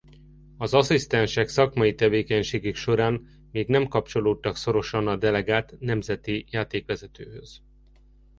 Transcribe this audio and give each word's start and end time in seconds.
Az 0.57 0.73
asszisztensek 0.73 1.47
szakmai 1.47 1.95
tevékenységük 1.95 2.75
során 2.75 3.27
még 3.51 3.67
nem 3.67 3.87
kapcsolódtak 3.87 4.55
szorosan 4.55 5.07
a 5.07 5.15
delegált 5.15 5.75
nemzeti 5.79 6.45
játékvezetőhöz. 6.49 7.61